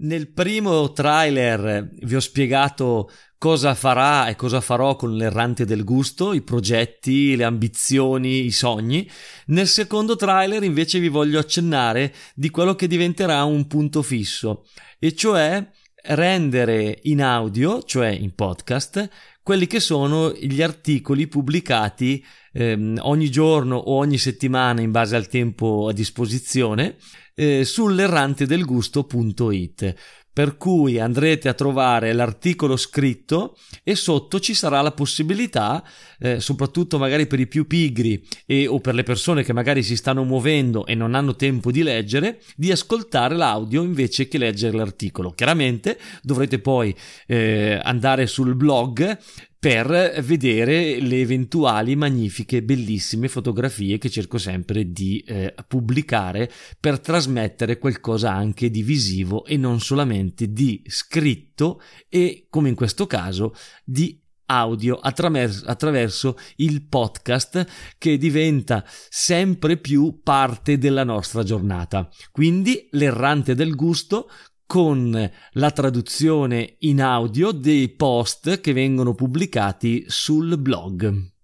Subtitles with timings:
[0.00, 6.32] Nel primo trailer vi ho spiegato cosa farà e cosa farò con l'errante del gusto,
[6.34, 9.10] i progetti, le ambizioni, i sogni.
[9.46, 14.66] Nel secondo trailer invece vi voglio accennare di quello che diventerà un punto fisso,
[15.00, 15.68] e cioè
[16.04, 19.08] rendere in audio, cioè in podcast,
[19.42, 25.28] quelli che sono gli articoli pubblicati ehm, ogni giorno o ogni settimana in base al
[25.28, 26.96] tempo a disposizione
[27.34, 29.94] eh, sull'errantedelgusto.it
[30.38, 35.82] per cui andrete a trovare l'articolo scritto e sotto ci sarà la possibilità,
[36.20, 39.96] eh, soprattutto magari per i più pigri e, o per le persone che magari si
[39.96, 45.32] stanno muovendo e non hanno tempo di leggere, di ascoltare l'audio invece che leggere l'articolo.
[45.32, 46.94] Chiaramente dovrete poi
[47.26, 49.18] eh, andare sul blog
[49.58, 57.78] per vedere le eventuali magnifiche, bellissime fotografie che cerco sempre di eh, pubblicare per trasmettere
[57.78, 63.52] qualcosa anche di visivo e non solamente di scritto e, come in questo caso,
[63.84, 67.66] di audio attraverso, attraverso il podcast
[67.98, 72.08] che diventa sempre più parte della nostra giornata.
[72.30, 74.30] Quindi l'errante del gusto
[74.68, 81.36] con la traduzione in audio dei post che vengono pubblicati sul blog.